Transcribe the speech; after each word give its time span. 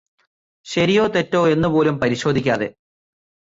ശരിയോ 0.65 1.07
തെറ്റോ 1.07 1.47
എന്നു 1.47 1.67
പോലും 1.67 1.99
പരിശോധിക്കാതെ 1.99 2.67